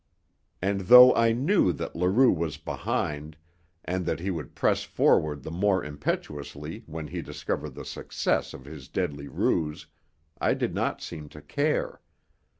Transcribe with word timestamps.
And 0.63 0.79
though 0.89 1.13
I 1.13 1.31
knew 1.31 1.71
that 1.73 1.95
Leroux 1.95 2.31
was 2.31 2.57
behind, 2.57 3.37
and 3.85 4.03
that 4.07 4.19
he 4.19 4.31
would 4.31 4.55
press 4.55 4.81
forward 4.81 5.43
the 5.43 5.51
more 5.51 5.83
impetuously 5.85 6.81
when 6.87 7.05
he 7.09 7.21
discovered 7.21 7.75
the 7.75 7.85
success 7.85 8.55
of 8.55 8.65
his 8.65 8.87
deadly 8.87 9.27
ruse, 9.27 9.85
I 10.39 10.55
did 10.55 10.73
not 10.73 11.03
seem 11.03 11.29
to 11.29 11.41
care. 11.43 12.01